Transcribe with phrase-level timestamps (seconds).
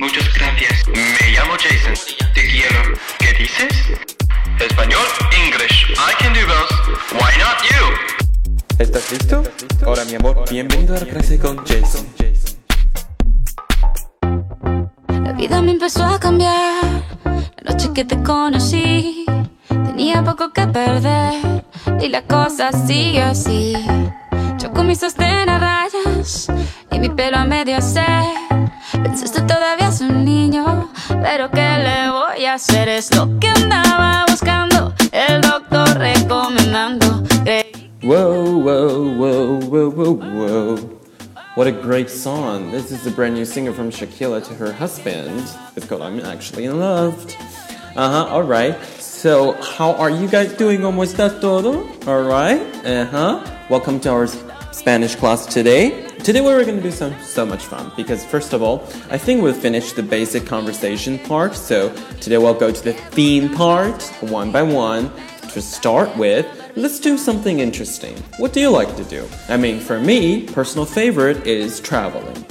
[0.00, 0.88] Muchas gracias.
[0.88, 1.92] Me llamo Jason.
[2.32, 2.94] Te quiero.
[3.18, 3.68] ¿Qué dices?
[4.58, 5.06] Español,
[5.44, 5.90] English.
[5.90, 7.12] I can do both.
[7.12, 8.78] Why not you?
[8.78, 9.42] ¿Estás listo?
[9.84, 12.06] Ahora, mi amor, bienvenido a la clase con Jason.
[15.22, 16.82] La vida me empezó a cambiar.
[17.62, 19.26] La noche que te conocí,
[19.68, 21.62] tenía poco que perder.
[22.00, 23.74] Y la cosa sigue así.
[24.58, 26.48] Yo con mi sostén a rayas
[26.90, 28.49] y mi pelo a medio se.
[29.02, 30.90] Pensaste todavía es un niño,
[31.22, 32.88] pero ¿qué le voy a hacer?
[32.88, 37.22] Es lo que andaba buscando, el doctor recomendando.
[38.02, 41.00] Whoa, whoa, whoa, whoa, whoa, whoa.
[41.56, 42.70] What a great song.
[42.70, 45.42] This is the brand new singer from Shakira to her husband.
[45.76, 47.14] It's called I'm Actually in Love.
[47.96, 48.76] Uh huh, alright.
[48.98, 50.80] So, how are you guys doing?
[50.80, 51.88] ¿Cómo está todo?
[52.06, 53.44] Alright, uh huh.
[53.68, 54.28] Welcome to our
[54.72, 56.09] Spanish class today.
[56.22, 59.42] Today we're going to do some so much fun because first of all, I think
[59.42, 61.54] we've finished the basic conversation part.
[61.54, 61.88] So
[62.20, 65.10] today we'll go to the theme part one by one.
[65.52, 68.16] To start with, let's do something interesting.
[68.36, 69.26] What do you like to do?
[69.48, 72.44] I mean, for me, personal favorite is traveling.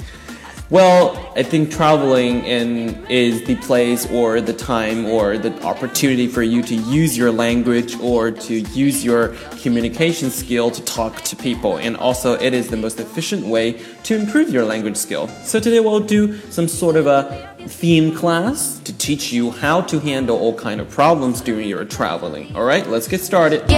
[0.70, 6.44] Well, I think traveling in is the place or the time or the opportunity for
[6.44, 11.78] you to use your language or to use your communication skill to talk to people.
[11.78, 15.26] And also, it is the most efficient way to improve your language skill.
[15.42, 19.98] So today we'll do some sort of a theme class to teach you how to
[19.98, 22.54] handle all kind of problems during your traveling.
[22.54, 23.68] All right, let's get started.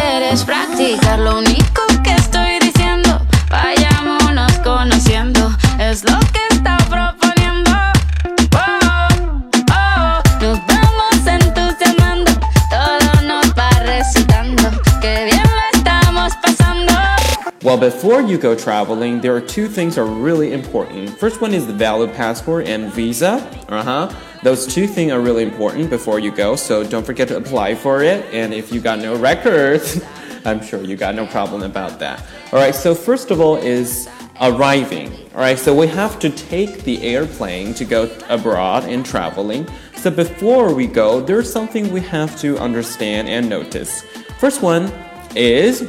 [17.73, 21.09] Well, before you go traveling, there are two things are really important.
[21.09, 23.37] First one is the valid passport and visa.
[23.67, 24.17] Uh huh.
[24.43, 28.03] Those two things are really important before you go, so don't forget to apply for
[28.03, 28.27] it.
[28.31, 30.05] And if you got no records,
[30.45, 32.23] I'm sure you got no problem about that.
[32.53, 32.75] All right.
[32.75, 34.07] So first of all is
[34.43, 35.11] arriving.
[35.35, 35.59] All right.
[35.59, 39.67] So we have to take the airplane to go abroad and traveling.
[39.97, 44.03] So before we go, there's something we have to understand and notice.
[44.39, 44.93] First one
[45.35, 45.89] is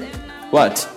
[0.52, 0.88] what?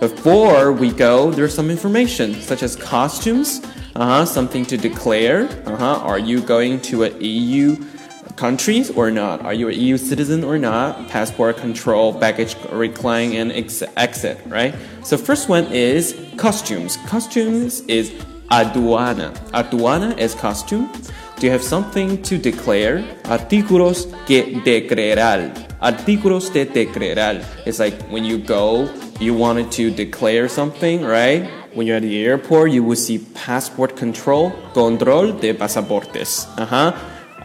[0.00, 3.60] Before we go, there's some information such as costumes,
[3.96, 5.48] uh-huh, something to declare.
[5.66, 5.96] Uh-huh.
[6.04, 7.84] Are you going to an EU
[8.36, 9.42] countries or not?
[9.44, 11.08] Are you an EU citizen or not?
[11.08, 14.72] Passport control, baggage recline, and ex- exit, right?
[15.02, 16.96] So first one is costumes.
[17.08, 18.12] Costumes is
[18.52, 19.36] aduana.
[19.50, 20.92] Aduana is costume.
[21.38, 23.04] Do you have something to declare?
[23.22, 25.52] Artículos que declarar.
[25.80, 27.44] Artículos de declarar.
[27.64, 28.90] It's like when you go,
[29.20, 31.48] you wanted to declare something, right?
[31.74, 36.48] When you're at the airport, you will see passport control, control de pasaportes.
[36.58, 36.92] Uh-huh.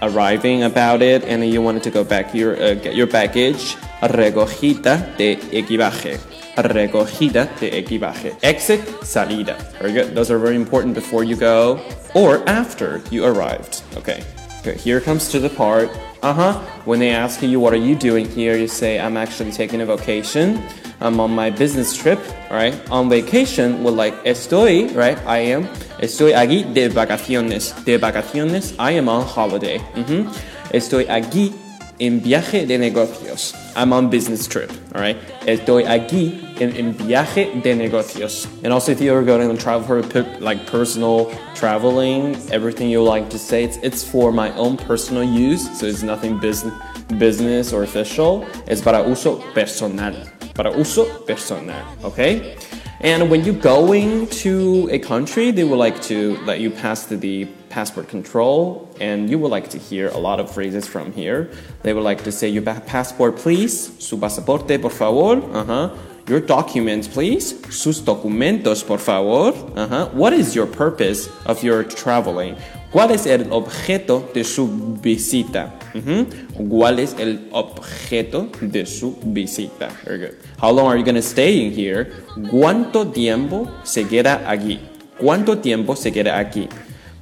[0.02, 3.76] Arriving about it, and then you wanted to go back your uh, get your baggage.
[4.02, 6.20] Recogida de equipaje.
[6.56, 8.36] Recogida de equipaje.
[8.42, 9.56] Exit, salida.
[9.80, 10.16] Very good.
[10.16, 11.80] Those are very important before you go
[12.14, 13.82] or after you arrived.
[13.98, 14.24] Okay.
[14.66, 15.90] Okay, here comes to the part.
[16.22, 16.54] Uh huh.
[16.86, 18.56] When they ask you, what are you doing here?
[18.56, 20.64] You say, I'm actually taking a vacation.
[21.02, 22.20] I'm on my business trip,
[22.50, 22.74] All right.
[22.90, 25.18] On vacation, well, like, estoy, right?
[25.28, 25.68] I am.
[26.00, 27.74] Estoy aquí de vacaciones.
[27.84, 29.82] De vacaciones, I am on holiday.
[29.96, 30.28] Mm -hmm.
[30.72, 31.52] Estoy aquí
[32.00, 33.54] en viaje de negocios.
[33.76, 35.18] I'm on business trip, all right?
[35.46, 38.48] Estoy aquí en, en viaje de negocios.
[38.64, 43.40] And also, if you're going on travel for like personal traveling, everything you like to
[43.40, 46.74] say, it's, it's for my own personal use, so it's nothing business,
[47.18, 48.46] business or official.
[48.68, 50.16] It's para uso personal.
[50.54, 52.56] Para uso personal, okay?
[53.04, 57.46] And when you're going to a country, they would like to let you pass the
[57.68, 61.50] passport control, and you would like to hear a lot of phrases from here.
[61.82, 63.92] They would like to say, "Your passport, please.
[64.00, 65.42] Su pasaporte, por favor.
[65.52, 65.90] Uh huh.
[66.30, 67.60] Your documents, please.
[67.70, 69.52] Sus documentos, por favor.
[69.76, 70.10] Uh huh.
[70.14, 72.56] What is your purpose of your traveling?
[72.94, 74.66] ¿Cuál es el objeto de su
[75.02, 75.74] visita?
[75.96, 76.26] Ujú.
[76.70, 79.90] ¿Cuál es el objeto de su visita?
[80.06, 80.34] Very good.
[80.62, 82.08] How long are you going to stay in here?
[82.50, 84.80] ¿Cuánto tiempo se queda aquí?
[85.20, 86.68] ¿Cuánto tiempo se queda aquí?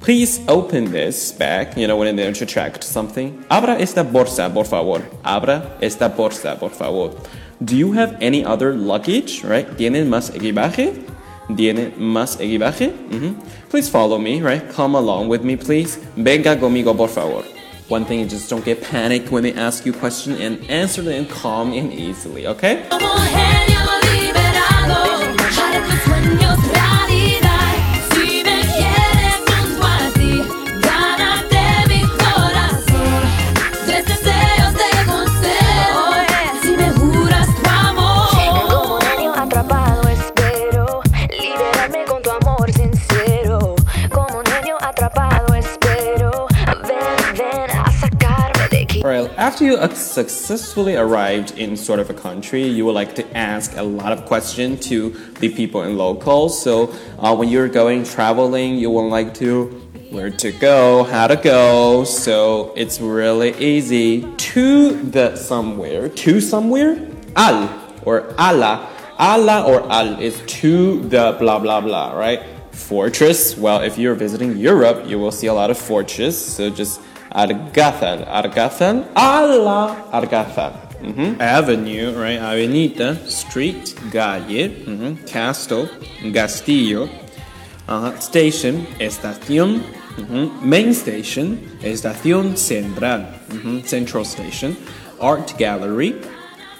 [0.00, 3.44] Please open this bag, you know, when they interject something.
[3.48, 5.00] Abra esta bolsa, por favor.
[5.22, 7.10] Abra esta bolsa, por favor.
[7.60, 9.66] Do you have any other luggage, right?
[9.76, 10.94] ¿Tienen más equipaje?
[11.54, 12.90] ¿Tienen más equipaje?
[13.10, 13.36] Mhm.
[13.70, 14.62] Please follow me, right?
[14.74, 15.98] Come along with me, please.
[16.16, 17.44] Venga conmigo, por favor.
[17.92, 21.02] One thing is just don't get panicked when they ask you a question and answer
[21.02, 22.88] them calm and easily, okay?
[49.52, 53.82] After you successfully arrived in sort of a country, you would like to ask a
[53.82, 55.10] lot of questions to
[55.40, 56.62] the people in locals.
[56.62, 59.66] So uh, when you're going traveling, you would like to
[60.08, 62.04] where to go, how to go.
[62.04, 67.06] So it's really easy to the somewhere, to somewhere,
[67.36, 67.68] al
[68.06, 68.88] or ala.
[69.20, 72.40] Ala or al is to the blah blah blah, right?
[72.70, 73.54] Fortress.
[73.58, 76.40] Well, if you're visiting Europe, you will see a lot of fortress.
[76.40, 77.02] So just
[77.34, 80.72] Argazal, Argazal, a la Argazal.
[81.02, 81.40] Mhm.
[81.40, 82.38] Avenue, right?
[82.40, 85.18] Avenida, street, calle, mhm.
[85.26, 85.88] castle,
[86.32, 87.08] castillo.
[87.88, 89.82] Uh, station, estación.
[90.16, 90.50] Mhm.
[90.62, 93.82] Main station, estación central, mhm.
[93.84, 94.76] central station.
[95.20, 96.14] Art gallery,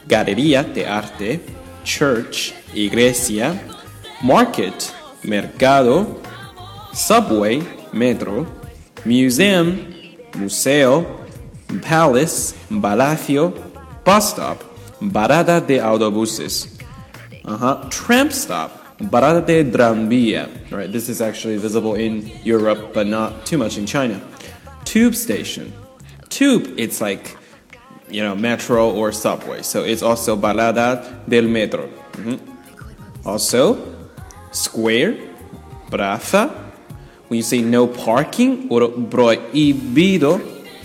[0.06, 1.40] galería de arte.
[1.84, 3.58] Church, iglesia.
[4.22, 4.92] Market,
[5.24, 6.20] mercado.
[6.92, 7.62] Subway,
[7.92, 8.46] metro.
[9.04, 9.91] Museum,
[10.34, 11.06] museo.
[11.80, 13.52] Palace, palacio.
[14.04, 14.62] Bus stop,
[15.00, 16.68] parada de autobuses.
[17.44, 17.88] Uh-huh.
[17.88, 18.70] Tramp stop,
[19.10, 20.48] parada de tranvía.
[20.70, 24.20] Right, this is actually visible in Europe, but not too much in China.
[24.84, 25.72] Tube station.
[26.28, 27.36] Tube, it's like,
[28.10, 29.62] you know, metro or subway.
[29.62, 31.88] So it's also parada del metro.
[32.12, 32.40] Mhm.
[33.24, 33.78] Also,
[34.50, 35.16] square,
[35.90, 36.50] praza.
[37.32, 40.38] When you say no parking or prohibido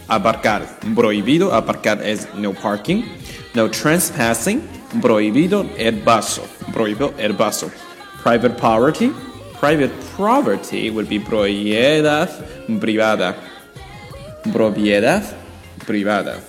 [0.08, 0.80] aparcar.
[0.96, 3.04] Prohibido aparcar is no parking.
[3.54, 4.62] No trespassing.
[5.02, 6.44] Prohibido el paso.
[6.72, 7.70] Prohibido el paso.
[8.24, 9.12] Private property.
[9.60, 12.30] Private property would be propiedad
[12.80, 13.36] privada.
[14.44, 15.26] Propiedad
[15.86, 16.40] privada.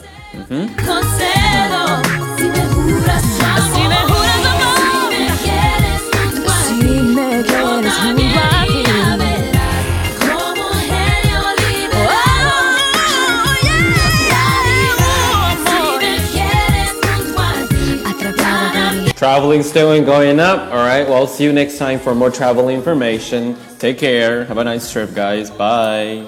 [19.28, 20.72] Traveling still and going up.
[20.72, 21.06] All right.
[21.06, 23.58] Well, see you next time for more travel information.
[23.78, 24.46] Take care.
[24.46, 25.50] Have a nice trip, guys.
[25.50, 26.24] Bye.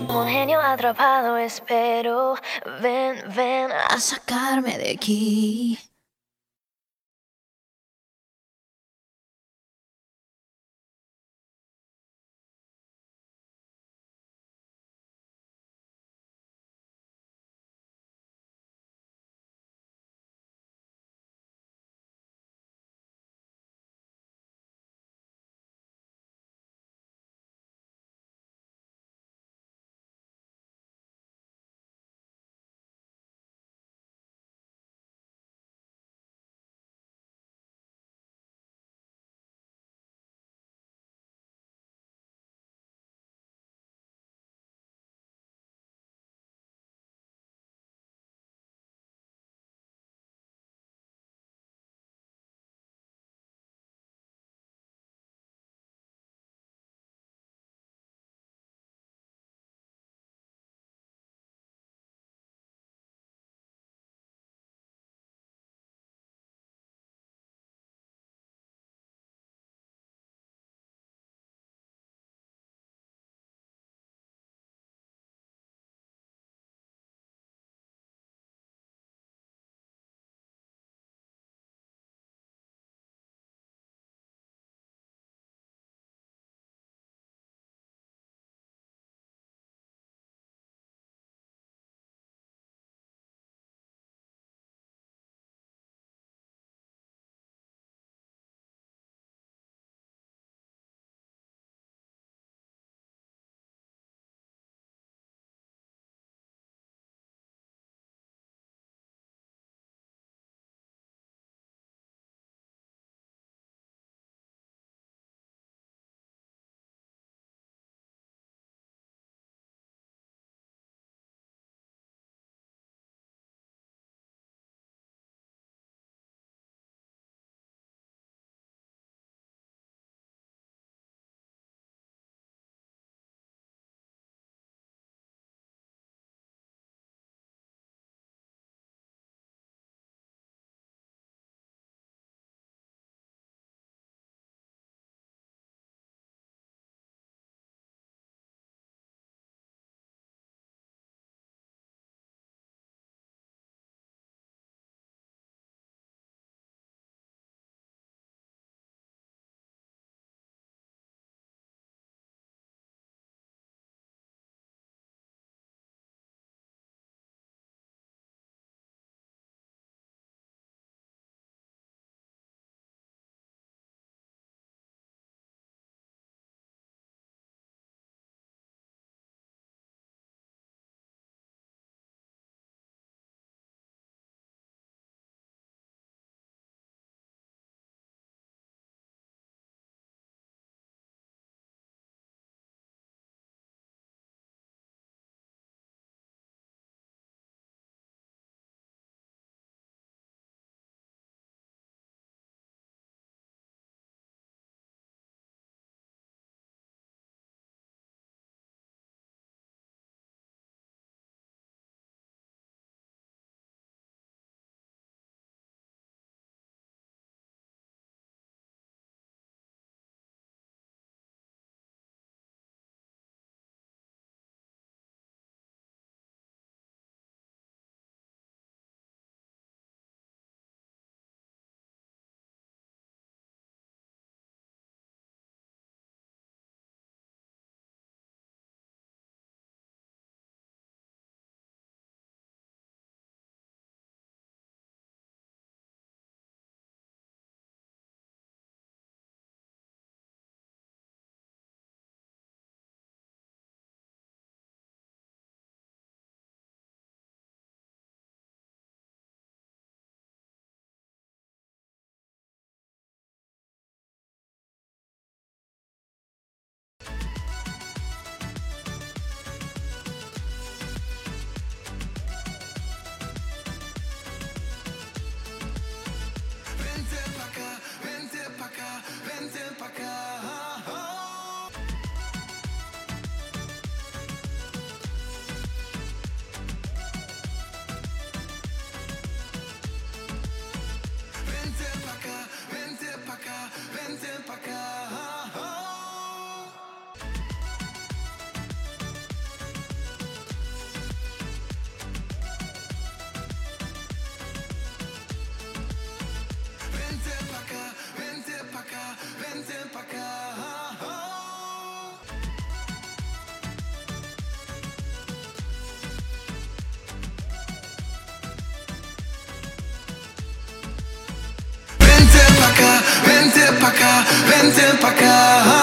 [324.61, 325.80] Бензин пока